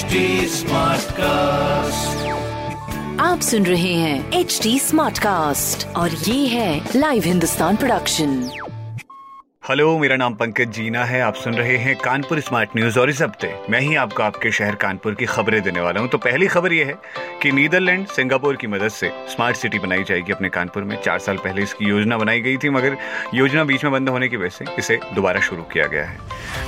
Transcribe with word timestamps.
HD 0.00 0.20
cast 1.12 2.28
आप 3.20 3.40
सुन 3.40 3.66
रहे 3.66 3.92
हैं 3.94 4.32
एच 4.32 4.58
डी 4.62 4.78
स्मार्ट 4.78 5.18
कास्ट 5.18 5.86
और 5.96 6.10
ये 6.10 6.46
है 6.46 6.80
लाइव 6.96 7.22
हिंदुस्तान 7.24 7.76
प्रोडक्शन 7.76 8.50
हेलो 9.68 9.98
मेरा 9.98 10.16
नाम 10.16 10.34
पंकज 10.34 10.68
जीना 10.68 11.04
है। 11.04 11.20
आप 11.22 11.34
सुन 11.34 11.54
रहे 11.54 11.76
हैं 11.76 11.94
कानपुर 11.96 12.40
स्मार्ट 12.40 12.70
न्यूज़ 12.76 12.98
और 12.98 13.10
इस 13.10 13.20
हफ़्ते 13.22 13.52
मैं 13.70 13.80
ही 13.80 13.94
आपको 13.94 14.22
आपके 14.22 14.50
शहर 14.52 14.74
कानपुर 14.74 15.14
की 15.14 15.26
खबरें 15.26 15.60
देने 15.62 15.80
वाला 15.80 16.00
हूँ। 16.00 16.08
तो 16.08 16.18
पहली 16.18 16.46
खबर 16.46 16.72
यह 16.72 16.86
है 16.86 16.94
कि 17.42 17.52
नीदरलैंड 17.52 18.06
सिंगापुर 18.06 18.56
की 18.56 18.66
मदद 18.66 18.88
से 18.88 19.10
स्मार्ट 19.34 19.56
सिटी 19.56 19.78
बनाई 19.78 20.04
जाएगी 20.04 20.32
अपने 20.32 20.48
कानपुर 20.48 20.84
में। 20.84 20.96
चार 21.02 21.18
साल 21.18 21.36
पहले 21.36 21.62
इसकी 21.62 21.84
योजना 21.84 22.18
बनाई 22.18 22.40
गई 22.40 22.56
थी 22.56 22.70
मगर 22.70 22.96
योजना 23.34 23.64
बीच 23.64 23.84
में 23.84 23.92
बंद 23.92 24.08
होने 24.08 24.28
की 24.28 24.36
वजह 24.36 24.48
से 24.48 24.64
इसे 24.78 24.98
दोबारा 25.14 25.40
शुरू 25.40 25.62
किया 25.62 25.86
गया 25.86 26.04
है। 26.04 26.18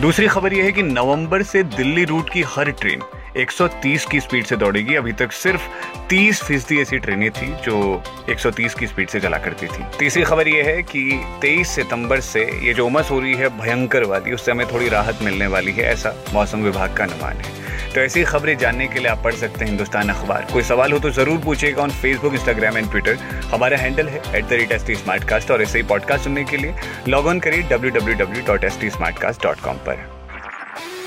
दूसरी 0.00 0.26
खबर 0.26 0.52
यह 0.52 0.64
है 0.64 0.72
कि 0.72 0.82
नवंबर 0.82 1.42
से 1.42 1.62
दिल्ली 1.78 2.04
रूट 2.04 2.30
की 2.30 2.42
हर 2.48 2.70
ट्रेन 2.72 3.02
130 3.36 4.04
की 4.04 4.20
स्पीड 4.20 4.46
से 4.46 4.56
दौड़ेगी। 4.56 4.94
अभी 4.94 5.12
तक 5.12 5.32
सिर्फ़ 5.32 5.68
30 6.08 6.42
फ़ीसदी 6.42 6.80
ऐसी 6.80 6.98
ट्रेनें 6.98 7.30
थी 7.30 7.52
जो 7.64 8.02
130 8.30 8.74
की 8.74 8.86
स्पीड 8.86 9.08
से 9.08 9.20
चला 9.20 9.38
करती 9.38 9.66
थी। 9.66 9.84
तीसरी 9.98 10.22
खबर 10.22 10.48
यह 10.48 10.64
है 10.64 10.82
कि 10.82 11.02
23 11.42 11.74
सितंबर 11.74 12.20
से 12.22 12.44
ये 12.64 12.74
जो 12.74 12.86
उमस 12.86 13.10
हो 13.10 13.20
रही 13.20 13.34
है 13.34 13.48
भयंकर 13.58 14.04
वाली 14.04 14.32
उससे 14.32 14.52
हमें 14.52 14.66
थोड़ी 14.72 14.88
राहत 14.88 15.22
मिलने 15.22 15.46
वाली 15.46 15.72
है, 15.72 15.84
ऐसा 15.84 16.14
मौसम 16.34 16.62
विभाग 16.62 16.96
का 16.96 17.04
अनुमान 17.04 17.36
है। 17.36 17.58
तो 17.94 18.00
ऐसी 18.00 18.22
खबरें 18.24 18.56
जानने 18.58 18.86
के 18.88 18.98
लिए 18.98 19.08
आप 19.08 19.22
पढ़ 19.24 19.34
सकते 19.34 19.64
हैं 19.64 19.66
हिंदुस्तान 19.66 20.08
अखबार। 20.08 20.46
कोई 20.52 20.62
सवाल 20.62 20.92
हो 20.92 20.98
तो 20.98 21.10
ज़रूर 21.10 21.38
पूछेगा 21.44 21.82
on 21.82 21.90
Facebook 21.92 22.34
Instagram 22.34 22.76
and 22.78 22.90
Twitter 22.90 23.16
हमारा 23.52 23.78
हैंडल 23.78 24.08
है 24.08 24.22
at 24.38 24.44
the 24.44 24.52
rate 24.52 24.72
S 24.72 24.86
T 24.86 24.94
smartcast 25.28 25.50
और 25.50 25.62
ऐसे 25.62 25.78
ही 25.78 25.84
पॉडकास्ट 25.88 26.24
सुनने 26.24 26.44
के 26.44 26.56
लिए 26.56 26.74
लॉग 27.08 27.26
ऑन 27.26 27.40
करिए 27.40 27.62
W 27.70 27.90
W 27.90 28.14
W 28.24 28.46
dot 28.46 28.64
S 28.64 28.80
T 28.80 28.90
smartcast 29.18 29.42
dot 29.42 29.60
com 29.60 29.76
पर। 29.88 30.19